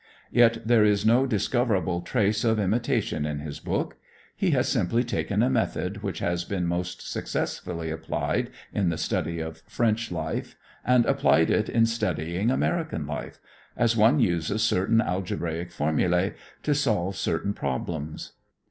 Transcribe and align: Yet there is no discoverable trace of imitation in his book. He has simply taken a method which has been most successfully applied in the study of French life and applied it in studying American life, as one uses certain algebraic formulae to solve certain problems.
Yet 0.31 0.65
there 0.67 0.83
is 0.83 1.05
no 1.05 1.27
discoverable 1.27 2.01
trace 2.01 2.43
of 2.43 2.57
imitation 2.57 3.23
in 3.23 3.37
his 3.37 3.59
book. 3.59 3.97
He 4.35 4.49
has 4.49 4.67
simply 4.67 5.03
taken 5.03 5.43
a 5.43 5.47
method 5.51 6.01
which 6.01 6.17
has 6.17 6.43
been 6.43 6.65
most 6.65 7.07
successfully 7.07 7.91
applied 7.91 8.49
in 8.73 8.89
the 8.89 8.97
study 8.97 9.39
of 9.39 9.61
French 9.67 10.11
life 10.11 10.55
and 10.83 11.05
applied 11.05 11.51
it 11.51 11.69
in 11.69 11.85
studying 11.85 12.49
American 12.49 13.05
life, 13.05 13.37
as 13.77 13.95
one 13.95 14.19
uses 14.19 14.63
certain 14.63 15.01
algebraic 15.01 15.71
formulae 15.71 16.33
to 16.63 16.73
solve 16.73 17.15
certain 17.15 17.53
problems. 17.53 18.31